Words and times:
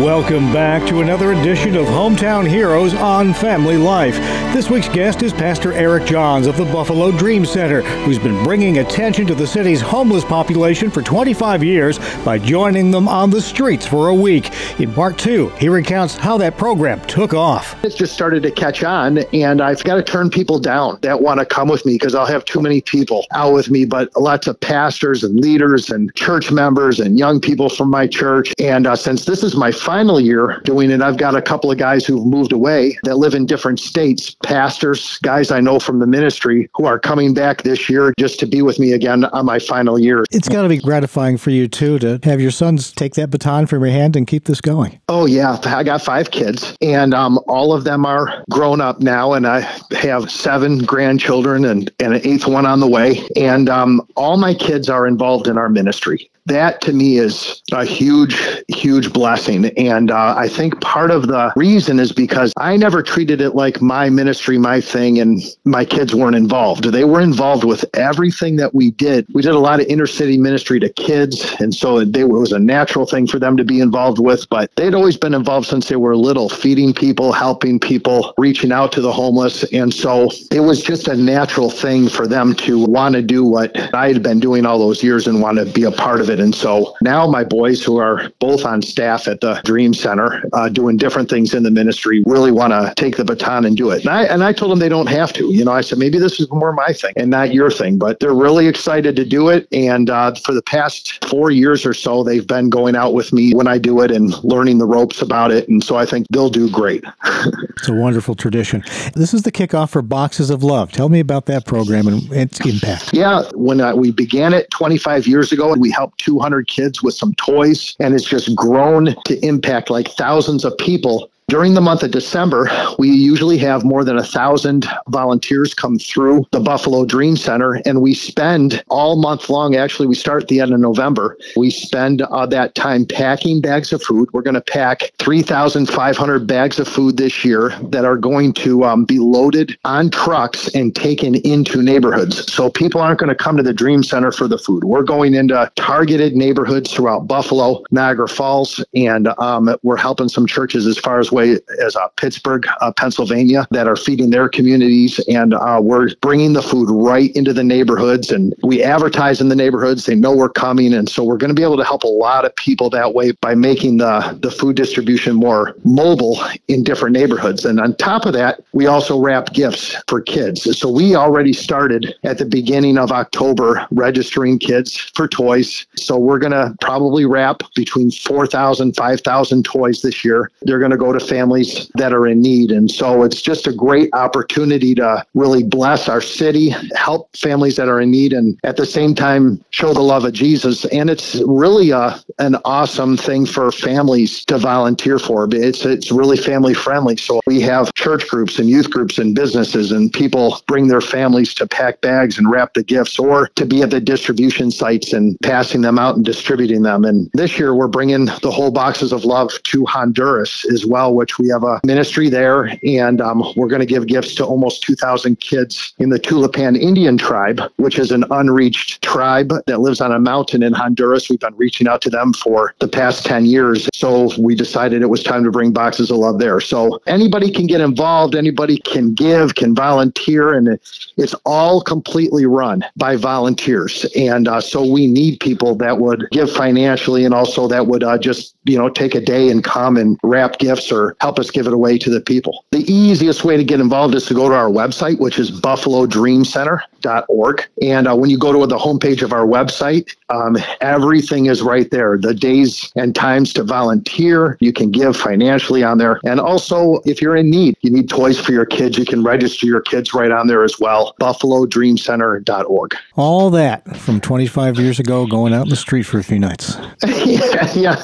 Welcome 0.00 0.52
back 0.52 0.86
to 0.90 1.00
another 1.00 1.32
edition 1.32 1.74
of 1.74 1.86
Hometown 1.86 2.46
Heroes 2.46 2.92
on 2.92 3.32
Family 3.32 3.78
Life. 3.78 4.16
This 4.52 4.68
week's 4.68 4.90
guest 4.90 5.22
is 5.22 5.32
Pastor 5.32 5.72
Eric 5.72 6.04
Johns 6.04 6.46
of 6.46 6.58
the 6.58 6.66
Buffalo 6.66 7.10
Dream 7.10 7.46
Center, 7.46 7.80
who's 7.80 8.18
been 8.18 8.44
bringing 8.44 8.78
attention 8.78 9.26
to 9.26 9.34
the 9.34 9.46
city's 9.46 9.80
homeless 9.80 10.22
population 10.22 10.90
for 10.90 11.00
25 11.00 11.64
years 11.64 11.98
by 12.26 12.38
joining 12.38 12.90
them 12.90 13.08
on 13.08 13.30
the 13.30 13.40
streets 13.40 13.86
for 13.86 14.08
a 14.08 14.14
week. 14.14 14.50
In 14.78 14.92
part 14.92 15.16
two, 15.16 15.48
he 15.58 15.70
recounts 15.70 16.14
how 16.14 16.36
that 16.38 16.58
program 16.58 17.00
took 17.06 17.32
off. 17.32 17.82
It's 17.82 17.94
just 17.94 18.12
started 18.12 18.42
to 18.42 18.50
catch 18.50 18.84
on, 18.84 19.18
and 19.32 19.62
I've 19.62 19.82
got 19.82 19.94
to 19.94 20.02
turn 20.02 20.28
people 20.28 20.58
down 20.58 20.98
that 21.00 21.22
want 21.22 21.40
to 21.40 21.46
come 21.46 21.68
with 21.68 21.86
me 21.86 21.94
because 21.94 22.14
I'll 22.14 22.26
have 22.26 22.44
too 22.44 22.60
many 22.60 22.82
people 22.82 23.24
out 23.32 23.54
with 23.54 23.70
me, 23.70 23.86
but 23.86 24.14
lots 24.14 24.46
of 24.46 24.60
pastors 24.60 25.24
and 25.24 25.40
leaders 25.40 25.88
and 25.88 26.14
church 26.14 26.52
members 26.52 27.00
and 27.00 27.18
young 27.18 27.40
people 27.40 27.70
from 27.70 27.88
my 27.88 28.06
church. 28.06 28.52
And 28.58 28.86
uh, 28.86 28.96
since 28.96 29.24
this 29.24 29.42
is 29.42 29.56
my 29.56 29.70
final 29.86 30.20
year 30.20 30.60
doing 30.64 30.90
it, 30.90 31.00
I've 31.00 31.16
got 31.16 31.36
a 31.36 31.40
couple 31.40 31.70
of 31.70 31.78
guys 31.78 32.04
who've 32.04 32.26
moved 32.26 32.50
away 32.50 32.98
that 33.04 33.18
live 33.18 33.34
in 33.34 33.46
different 33.46 33.78
states, 33.78 34.34
pastors, 34.42 35.18
guys 35.22 35.52
I 35.52 35.60
know 35.60 35.78
from 35.78 36.00
the 36.00 36.08
ministry 36.08 36.68
who 36.74 36.86
are 36.86 36.98
coming 36.98 37.32
back 37.32 37.62
this 37.62 37.88
year 37.88 38.12
just 38.18 38.40
to 38.40 38.46
be 38.46 38.62
with 38.62 38.80
me 38.80 38.92
again 38.92 39.26
on 39.26 39.46
my 39.46 39.60
final 39.60 39.96
year. 39.96 40.24
It's 40.32 40.48
got 40.48 40.62
to 40.62 40.68
be 40.68 40.78
gratifying 40.78 41.36
for 41.36 41.50
you, 41.50 41.68
too, 41.68 42.00
to 42.00 42.18
have 42.24 42.40
your 42.40 42.50
sons 42.50 42.90
take 42.90 43.14
that 43.14 43.30
baton 43.30 43.66
from 43.66 43.84
your 43.84 43.92
hand 43.92 44.16
and 44.16 44.26
keep 44.26 44.46
this 44.46 44.60
going. 44.60 45.00
Oh, 45.08 45.24
yeah. 45.24 45.56
I 45.64 45.84
got 45.84 46.02
five 46.02 46.32
kids, 46.32 46.76
and 46.80 47.14
um, 47.14 47.38
all 47.46 47.72
of 47.72 47.84
them 47.84 48.04
are 48.04 48.42
grown 48.50 48.80
up 48.80 49.00
now, 49.00 49.34
and 49.34 49.46
I 49.46 49.60
have 49.92 50.32
seven 50.32 50.78
grandchildren 50.78 51.64
and, 51.64 51.92
and 52.00 52.12
an 52.12 52.26
eighth 52.26 52.48
one 52.48 52.66
on 52.66 52.80
the 52.80 52.88
way. 52.88 53.24
And 53.36 53.68
um, 53.68 54.04
all 54.16 54.36
my 54.36 54.52
kids 54.52 54.88
are 54.88 55.06
involved 55.06 55.46
in 55.46 55.56
our 55.56 55.68
ministry 55.68 56.28
that 56.46 56.80
to 56.82 56.92
me 56.92 57.18
is 57.18 57.62
a 57.72 57.84
huge, 57.84 58.36
huge 58.68 59.12
blessing. 59.12 59.66
And 59.76 60.10
uh, 60.10 60.34
I 60.36 60.48
think 60.48 60.80
part 60.80 61.10
of 61.10 61.26
the 61.26 61.52
reason 61.56 61.98
is 61.98 62.12
because 62.12 62.52
I 62.56 62.76
never 62.76 63.02
treated 63.02 63.40
it 63.40 63.50
like 63.50 63.82
my 63.82 64.08
ministry, 64.08 64.58
my 64.58 64.80
thing, 64.80 65.18
and 65.18 65.42
my 65.64 65.84
kids 65.84 66.14
weren't 66.14 66.36
involved. 66.36 66.84
They 66.84 67.04
were 67.04 67.20
involved 67.20 67.64
with 67.64 67.84
everything 67.94 68.56
that 68.56 68.74
we 68.74 68.92
did. 68.92 69.26
We 69.34 69.42
did 69.42 69.52
a 69.52 69.58
lot 69.58 69.80
of 69.80 69.86
inner 69.86 70.06
city 70.06 70.38
ministry 70.38 70.80
to 70.80 70.88
kids, 70.88 71.54
and 71.60 71.74
so 71.74 71.98
it 71.98 72.28
was 72.28 72.52
a 72.52 72.58
natural 72.58 73.06
thing 73.06 73.26
for 73.26 73.38
them 73.38 73.56
to 73.56 73.64
be 73.64 73.80
involved 73.80 74.18
with. 74.18 74.48
But 74.48 74.70
they'd 74.76 74.94
always 74.94 75.16
been 75.16 75.34
involved 75.34 75.66
since 75.66 75.88
they 75.88 75.96
were 75.96 76.16
little, 76.16 76.48
feeding 76.48 76.94
people, 76.94 77.32
helping 77.32 77.80
people, 77.80 78.34
reaching 78.38 78.72
out 78.72 78.92
to 78.92 79.00
the 79.00 79.12
homeless. 79.12 79.64
And 79.72 79.92
so 79.92 80.30
it 80.52 80.60
was 80.60 80.82
just 80.82 81.08
a 81.08 81.16
natural 81.16 81.70
thing 81.70 82.08
for 82.08 82.26
them 82.26 82.54
to 82.54 82.84
want 82.86 83.14
to 83.16 83.22
do 83.22 83.44
what 83.44 83.76
I 83.94 84.08
had 84.08 84.22
been 84.22 84.38
doing 84.38 84.64
all 84.64 84.78
those 84.78 85.02
years 85.02 85.26
and 85.26 85.42
want 85.42 85.58
to 85.58 85.66
be 85.66 85.84
a 85.84 85.90
part 85.90 86.20
of 86.20 86.30
it 86.30 86.35
And 86.38 86.54
so 86.54 86.94
now 87.02 87.26
my 87.26 87.44
boys, 87.44 87.82
who 87.82 87.98
are 87.98 88.30
both 88.38 88.64
on 88.64 88.82
staff 88.82 89.28
at 89.28 89.40
the 89.40 89.60
Dream 89.64 89.94
Center, 89.94 90.42
uh, 90.52 90.68
doing 90.68 90.96
different 90.96 91.28
things 91.28 91.54
in 91.54 91.62
the 91.62 91.70
ministry, 91.70 92.22
really 92.26 92.52
want 92.52 92.72
to 92.72 92.92
take 92.96 93.16
the 93.16 93.24
baton 93.24 93.64
and 93.64 93.76
do 93.76 93.90
it. 93.90 94.00
And 94.00 94.10
I, 94.10 94.24
and 94.24 94.44
I 94.44 94.52
told 94.52 94.70
them 94.70 94.78
they 94.78 94.88
don't 94.88 95.08
have 95.08 95.32
to. 95.34 95.52
You 95.52 95.64
know, 95.64 95.72
I 95.72 95.80
said, 95.80 95.98
maybe 95.98 96.18
this 96.18 96.40
is 96.40 96.50
more 96.50 96.72
my 96.72 96.92
thing 96.92 97.12
and 97.16 97.30
not 97.30 97.52
your 97.52 97.70
thing, 97.70 97.98
but 97.98 98.20
they're 98.20 98.34
really 98.34 98.66
excited 98.66 99.16
to 99.16 99.24
do 99.24 99.48
it. 99.48 99.68
And 99.72 100.10
uh, 100.10 100.34
for 100.34 100.52
the 100.52 100.62
past 100.62 101.24
four 101.26 101.50
years 101.50 101.84
or 101.86 101.94
so, 101.94 102.22
they've 102.22 102.46
been 102.46 102.70
going 102.70 102.96
out 102.96 103.14
with 103.14 103.32
me 103.32 103.52
when 103.54 103.68
I 103.68 103.78
do 103.78 104.00
it 104.00 104.10
and 104.10 104.32
learning 104.44 104.78
the 104.78 104.86
ropes 104.86 105.22
about 105.22 105.50
it. 105.50 105.68
And 105.68 105.82
so 105.82 105.96
I 105.96 106.06
think 106.06 106.26
they'll 106.30 106.50
do 106.50 106.70
great. 106.70 107.04
it's 107.76 107.88
a 107.88 107.92
wonderful 107.92 108.34
tradition. 108.34 108.82
This 109.14 109.34
is 109.34 109.42
the 109.42 109.52
kickoff 109.52 109.90
for 109.90 110.00
Boxes 110.00 110.48
of 110.48 110.62
Love. 110.62 110.92
Tell 110.92 111.10
me 111.10 111.20
about 111.20 111.44
that 111.46 111.66
program 111.66 112.08
and 112.08 112.32
its 112.32 112.58
impact. 112.60 113.12
Yeah, 113.12 113.42
when 113.54 113.82
uh, 113.82 113.94
we 113.94 114.10
began 114.10 114.54
it 114.54 114.70
25 114.70 115.26
years 115.26 115.52
ago, 115.52 115.74
we 115.74 115.90
helped 115.90 116.18
200 116.18 116.68
kids 116.68 117.02
with 117.02 117.14
some 117.14 117.34
toys, 117.34 117.94
and 118.00 118.14
it's 118.14 118.24
just 118.24 118.54
grown 118.56 119.14
to 119.26 119.46
impact 119.46 119.90
like 119.90 120.08
thousands 120.08 120.64
of 120.64 120.76
people 120.78 121.30
during 121.48 121.74
the 121.74 121.80
month 121.80 122.02
of 122.02 122.10
December, 122.10 122.68
we 122.98 123.08
usually 123.08 123.56
have 123.56 123.84
more 123.84 124.02
than 124.02 124.18
a 124.18 124.24
thousand 124.24 124.84
volunteers 125.06 125.74
come 125.74 125.96
through 125.96 126.44
the 126.50 126.58
Buffalo 126.58 127.04
Dream 127.04 127.36
Center, 127.36 127.80
and 127.86 128.02
we 128.02 128.14
spend 128.14 128.82
all 128.88 129.14
month 129.14 129.48
long. 129.48 129.76
Actually, 129.76 130.08
we 130.08 130.16
start 130.16 130.42
at 130.42 130.48
the 130.48 130.60
end 130.60 130.72
of 130.72 130.80
November. 130.80 131.38
We 131.56 131.70
spend 131.70 132.22
uh, 132.22 132.46
that 132.46 132.74
time 132.74 133.06
packing 133.06 133.60
bags 133.60 133.92
of 133.92 134.02
food. 134.02 134.28
We're 134.32 134.42
going 134.42 134.54
to 134.54 134.60
pack 134.60 135.12
3,500 135.20 136.48
bags 136.48 136.80
of 136.80 136.88
food 136.88 137.16
this 137.16 137.44
year 137.44 137.68
that 137.90 138.04
are 138.04 138.16
going 138.16 138.52
to 138.54 138.82
um, 138.82 139.04
be 139.04 139.20
loaded 139.20 139.78
on 139.84 140.10
trucks 140.10 140.66
and 140.74 140.96
taken 140.96 141.36
into 141.36 141.80
neighborhoods. 141.80 142.52
So 142.52 142.70
people 142.70 143.00
aren't 143.00 143.20
going 143.20 143.28
to 143.28 143.36
come 143.36 143.56
to 143.56 143.62
the 143.62 143.72
Dream 143.72 144.02
Center 144.02 144.32
for 144.32 144.48
the 144.48 144.58
food. 144.58 144.82
We're 144.82 145.04
going 145.04 145.34
into 145.34 145.70
targeted 145.76 146.34
neighborhoods 146.34 146.92
throughout 146.92 147.28
Buffalo, 147.28 147.84
Niagara 147.92 148.28
Falls, 148.28 148.84
and 148.96 149.28
um, 149.38 149.76
we're 149.84 149.96
helping 149.96 150.28
some 150.28 150.48
churches 150.48 150.88
as 150.88 150.98
far 150.98 151.20
as 151.20 151.30
way 151.36 151.58
as 151.84 151.94
uh, 151.94 152.08
Pittsburgh, 152.16 152.66
uh, 152.80 152.92
Pennsylvania, 152.92 153.66
that 153.70 153.86
are 153.86 153.96
feeding 153.96 154.30
their 154.30 154.48
communities. 154.48 155.20
And 155.28 155.54
uh, 155.54 155.80
we're 155.82 156.08
bringing 156.20 156.54
the 156.54 156.62
food 156.62 156.88
right 156.90 157.30
into 157.36 157.52
the 157.52 157.62
neighborhoods 157.62 158.32
and 158.32 158.54
we 158.62 158.82
advertise 158.82 159.40
in 159.40 159.48
the 159.48 159.56
neighborhoods. 159.56 160.06
They 160.06 160.14
know 160.14 160.34
we're 160.34 160.48
coming. 160.48 160.94
And 160.94 161.08
so 161.08 161.22
we're 161.22 161.36
going 161.36 161.50
to 161.50 161.54
be 161.54 161.62
able 161.62 161.76
to 161.76 161.84
help 161.84 162.02
a 162.02 162.08
lot 162.08 162.44
of 162.44 162.56
people 162.56 162.90
that 162.90 163.14
way 163.14 163.32
by 163.32 163.54
making 163.54 163.98
the, 163.98 164.38
the 164.42 164.50
food 164.50 164.76
distribution 164.76 165.36
more 165.36 165.74
mobile 165.84 166.40
in 166.68 166.82
different 166.82 167.14
neighborhoods. 167.14 167.64
And 167.64 167.78
on 167.78 167.94
top 167.96 168.26
of 168.26 168.32
that, 168.32 168.60
we 168.72 168.86
also 168.86 169.18
wrap 169.18 169.52
gifts 169.52 169.94
for 170.08 170.20
kids. 170.20 170.78
So 170.78 170.90
we 170.90 171.14
already 171.14 171.52
started 171.52 172.14
at 172.24 172.38
the 172.38 172.46
beginning 172.46 172.98
of 172.98 173.12
October 173.12 173.86
registering 173.90 174.58
kids 174.58 174.96
for 175.14 175.28
toys. 175.28 175.86
So 175.96 176.16
we're 176.16 176.38
going 176.38 176.52
to 176.52 176.74
probably 176.80 177.26
wrap 177.26 177.62
between 177.74 178.10
4,000, 178.10 178.96
5,000 178.96 179.64
toys 179.64 180.02
this 180.02 180.24
year. 180.24 180.50
They're 180.62 180.78
going 180.78 180.90
to 180.90 180.96
go 180.96 181.12
to 181.12 181.20
families 181.28 181.90
that 181.94 182.12
are 182.12 182.26
in 182.26 182.40
need. 182.40 182.70
And 182.70 182.90
so 182.90 183.22
it's 183.22 183.42
just 183.42 183.66
a 183.66 183.72
great 183.72 184.10
opportunity 184.12 184.94
to 184.96 185.24
really 185.34 185.62
bless 185.62 186.08
our 186.08 186.20
city, 186.20 186.70
help 186.94 187.34
families 187.36 187.76
that 187.76 187.88
are 187.88 188.00
in 188.00 188.10
need, 188.10 188.32
and 188.32 188.58
at 188.64 188.76
the 188.76 188.86
same 188.86 189.14
time 189.14 189.62
show 189.70 189.92
the 189.92 190.00
love 190.00 190.24
of 190.24 190.32
Jesus. 190.32 190.84
And 190.86 191.10
it's 191.10 191.36
really 191.46 191.90
a, 191.90 192.18
an 192.38 192.56
awesome 192.64 193.16
thing 193.16 193.46
for 193.46 193.70
families 193.72 194.44
to 194.46 194.58
volunteer 194.58 195.18
for. 195.18 195.48
It's, 195.52 195.84
it's 195.84 196.10
really 196.10 196.36
family 196.36 196.74
friendly. 196.74 197.16
So 197.16 197.40
we 197.46 197.60
have 197.62 197.92
church 197.94 198.28
groups 198.28 198.58
and 198.58 198.68
youth 198.68 198.90
groups 198.90 199.18
and 199.18 199.34
businesses, 199.34 199.92
and 199.92 200.12
people 200.12 200.60
bring 200.66 200.88
their 200.88 201.00
families 201.00 201.54
to 201.54 201.66
pack 201.66 202.00
bags 202.00 202.38
and 202.38 202.50
wrap 202.50 202.74
the 202.74 202.82
gifts 202.82 203.18
or 203.18 203.48
to 203.56 203.66
be 203.66 203.82
at 203.82 203.90
the 203.90 204.00
distribution 204.00 204.70
sites 204.70 205.12
and 205.12 205.36
passing 205.42 205.80
them 205.80 205.98
out 205.98 206.16
and 206.16 206.24
distributing 206.24 206.82
them. 206.82 207.04
And 207.04 207.30
this 207.34 207.58
year 207.58 207.74
we're 207.74 207.88
bringing 207.88 208.26
the 208.26 208.50
whole 208.50 208.70
boxes 208.70 209.12
of 209.12 209.24
love 209.24 209.50
to 209.64 209.84
Honduras 209.86 210.64
as 210.66 210.86
well 210.86 211.14
which 211.16 211.38
we 211.38 211.48
have 211.48 211.64
a 211.64 211.80
ministry 211.84 212.28
there, 212.28 212.78
and 212.84 213.20
um, 213.20 213.42
we're 213.56 213.68
going 213.68 213.80
to 213.80 213.86
give 213.86 214.06
gifts 214.06 214.34
to 214.36 214.44
almost 214.44 214.82
2,000 214.82 215.40
kids 215.40 215.94
in 215.98 216.10
the 216.10 216.20
Tolupan 216.20 216.78
Indian 216.78 217.16
tribe, 217.16 217.60
which 217.76 217.98
is 217.98 218.12
an 218.12 218.24
unreached 218.30 219.02
tribe 219.02 219.52
that 219.66 219.80
lives 219.80 220.00
on 220.00 220.12
a 220.12 220.20
mountain 220.20 220.62
in 220.62 220.72
Honduras. 220.72 221.28
We've 221.30 221.40
been 221.40 221.56
reaching 221.56 221.88
out 221.88 222.02
to 222.02 222.10
them 222.10 222.32
for 222.34 222.74
the 222.80 222.88
past 222.88 223.24
10 223.24 223.46
years. 223.46 223.88
So 223.94 224.30
we 224.38 224.54
decided 224.54 225.02
it 225.02 225.06
was 225.06 225.22
time 225.22 225.44
to 225.44 225.50
bring 225.50 225.72
boxes 225.72 226.10
of 226.10 226.18
love 226.18 226.38
there. 226.38 226.60
So 226.60 227.00
anybody 227.06 227.50
can 227.50 227.66
get 227.66 227.80
involved, 227.80 228.34
anybody 228.34 228.78
can 228.78 229.14
give, 229.14 229.54
can 229.54 229.74
volunteer, 229.74 230.52
and 230.52 230.78
it's 231.16 231.34
all 231.44 231.80
completely 231.80 232.46
run 232.46 232.84
by 232.96 233.16
volunteers. 233.16 234.04
And 234.16 234.48
uh, 234.48 234.60
so 234.60 234.84
we 234.84 235.06
need 235.06 235.40
people 235.40 235.74
that 235.76 235.98
would 235.98 236.28
give 236.30 236.50
financially 236.50 237.24
and 237.24 237.32
also 237.32 237.68
that 237.68 237.86
would 237.86 238.04
uh, 238.04 238.18
just, 238.18 238.54
you 238.64 238.76
know, 238.76 238.88
take 238.88 239.14
a 239.14 239.20
day 239.20 239.48
and 239.50 239.64
come 239.64 239.96
and 239.96 240.18
wrap 240.22 240.58
gifts 240.58 240.92
or 240.92 241.05
help 241.20 241.38
us 241.38 241.50
give 241.50 241.66
it 241.66 241.72
away 241.72 241.98
to 241.98 242.10
the 242.10 242.20
people. 242.20 242.64
The 242.70 242.90
easiest 242.90 243.44
way 243.44 243.56
to 243.56 243.64
get 243.64 243.80
involved 243.80 244.14
is 244.14 244.26
to 244.26 244.34
go 244.34 244.48
to 244.48 244.54
our 244.54 244.70
website, 244.70 245.18
which 245.18 245.38
is 245.38 245.50
buffalodreamcenter.org. 245.60 247.68
And 247.82 248.08
uh, 248.08 248.16
when 248.16 248.30
you 248.30 248.38
go 248.38 248.52
to 248.52 248.66
the 248.66 248.78
homepage 248.78 249.22
of 249.22 249.32
our 249.32 249.46
website, 249.46 250.14
um, 250.28 250.56
everything 250.80 251.46
is 251.46 251.62
right 251.62 251.88
there. 251.90 252.18
The 252.18 252.34
days 252.34 252.92
and 252.96 253.14
times 253.14 253.52
to 253.54 253.62
volunteer, 253.62 254.58
you 254.60 254.72
can 254.72 254.90
give 254.90 255.16
financially 255.16 255.84
on 255.84 255.98
there. 255.98 256.20
And 256.24 256.40
also, 256.40 257.00
if 257.04 257.22
you're 257.22 257.36
in 257.36 257.50
need, 257.50 257.76
you 257.82 257.90
need 257.90 258.08
toys 258.08 258.40
for 258.40 258.52
your 258.52 258.66
kids, 258.66 258.98
you 258.98 259.04
can 259.04 259.22
register 259.22 259.66
your 259.66 259.82
kids 259.82 260.14
right 260.14 260.30
on 260.30 260.46
there 260.46 260.64
as 260.64 260.80
well. 260.80 261.14
BuffaloDreamCenter.org. 261.20 262.94
All 263.14 263.50
that 263.50 263.96
from 263.96 264.20
25 264.20 264.78
years 264.78 264.98
ago, 264.98 265.26
going 265.26 265.54
out 265.54 265.64
in 265.64 265.68
the 265.68 265.76
street 265.76 266.04
for 266.04 266.18
a 266.18 266.24
few 266.24 266.38
nights. 266.38 266.76
yeah, 267.06 267.72
yeah. 267.74 268.02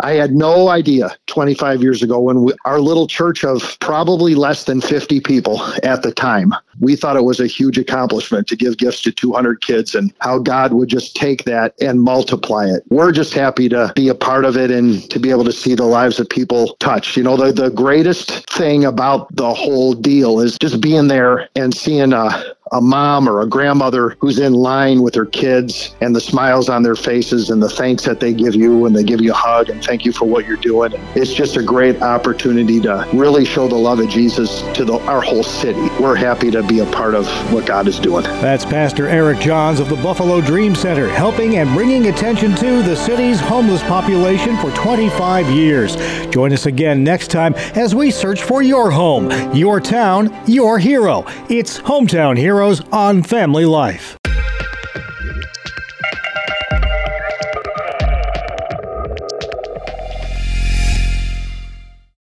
I 0.00 0.12
had 0.12 0.32
no 0.32 0.68
idea 0.68 1.16
25 1.26 1.82
years 1.82 2.02
ago 2.02 2.13
ago 2.14 2.20
when 2.20 2.44
we, 2.44 2.52
our 2.64 2.80
little 2.80 3.06
church 3.06 3.44
of 3.44 3.78
probably 3.80 4.34
less 4.34 4.64
than 4.64 4.80
50 4.80 5.20
people 5.20 5.62
at 5.82 6.02
the 6.02 6.12
time, 6.12 6.54
we 6.80 6.96
thought 6.96 7.16
it 7.16 7.24
was 7.24 7.40
a 7.40 7.46
huge 7.46 7.78
accomplishment 7.78 8.46
to 8.48 8.56
give 8.56 8.78
gifts 8.78 9.02
to 9.02 9.12
200 9.12 9.60
kids 9.60 9.94
and 9.94 10.12
how 10.20 10.38
God 10.38 10.72
would 10.72 10.88
just 10.88 11.16
take 11.16 11.44
that 11.44 11.74
and 11.80 12.02
multiply 12.02 12.66
it. 12.66 12.82
We're 12.90 13.12
just 13.12 13.34
happy 13.34 13.68
to 13.68 13.92
be 13.94 14.08
a 14.08 14.14
part 14.14 14.44
of 14.44 14.56
it 14.56 14.70
and 14.70 15.08
to 15.10 15.18
be 15.18 15.30
able 15.30 15.44
to 15.44 15.52
see 15.52 15.74
the 15.74 15.84
lives 15.84 16.18
of 16.20 16.28
people 16.28 16.76
touched. 16.80 17.16
You 17.16 17.22
know, 17.22 17.36
the, 17.36 17.52
the 17.52 17.70
greatest 17.70 18.48
thing 18.50 18.84
about 18.84 19.34
the 19.34 19.52
whole 19.52 19.94
deal 19.94 20.40
is 20.40 20.56
just 20.58 20.80
being 20.80 21.08
there 21.08 21.48
and 21.56 21.74
seeing 21.74 22.12
a, 22.12 22.53
a 22.74 22.80
mom 22.80 23.28
or 23.28 23.40
a 23.40 23.46
grandmother 23.46 24.16
who's 24.20 24.38
in 24.38 24.52
line 24.52 25.00
with 25.00 25.14
her 25.14 25.24
kids 25.24 25.94
and 26.00 26.14
the 26.14 26.20
smiles 26.20 26.68
on 26.68 26.82
their 26.82 26.96
faces 26.96 27.48
and 27.48 27.62
the 27.62 27.68
thanks 27.68 28.04
that 28.04 28.18
they 28.18 28.34
give 28.34 28.54
you 28.54 28.84
and 28.84 28.96
they 28.96 29.04
give 29.04 29.20
you 29.20 29.30
a 29.30 29.34
hug 29.34 29.70
and 29.70 29.82
thank 29.84 30.04
you 30.04 30.12
for 30.12 30.24
what 30.24 30.44
you're 30.44 30.56
doing. 30.56 30.92
It's 31.14 31.32
just 31.32 31.56
a 31.56 31.62
great 31.62 32.02
opportunity 32.02 32.80
to 32.80 33.08
really 33.12 33.44
show 33.44 33.68
the 33.68 33.76
love 33.76 34.00
of 34.00 34.08
Jesus 34.08 34.62
to 34.74 34.84
the, 34.84 34.98
our 35.06 35.20
whole 35.20 35.44
city. 35.44 35.88
We're 36.00 36.16
happy 36.16 36.50
to 36.50 36.64
be 36.64 36.80
a 36.80 36.86
part 36.86 37.14
of 37.14 37.28
what 37.52 37.64
God 37.64 37.86
is 37.86 38.00
doing. 38.00 38.24
That's 38.24 38.64
Pastor 38.64 39.06
Eric 39.06 39.38
Johns 39.38 39.78
of 39.78 39.88
the 39.88 39.96
Buffalo 39.96 40.40
Dream 40.40 40.74
Center, 40.74 41.08
helping 41.08 41.56
and 41.58 41.72
bringing 41.74 42.08
attention 42.08 42.56
to 42.56 42.82
the 42.82 42.96
city's 42.96 43.38
homeless 43.38 43.82
population 43.84 44.56
for 44.56 44.72
25 44.72 45.48
years. 45.48 45.94
Join 46.26 46.52
us 46.52 46.66
again 46.66 47.04
next 47.04 47.30
time 47.30 47.54
as 47.76 47.94
we 47.94 48.10
search 48.10 48.42
for 48.42 48.62
your 48.62 48.90
home, 48.90 49.30
your 49.54 49.78
town, 49.78 50.36
your 50.48 50.80
hero. 50.80 51.24
It's 51.48 51.78
Hometown 51.78 52.36
On 52.64 53.22
Family 53.22 53.66
Life. 53.66 54.23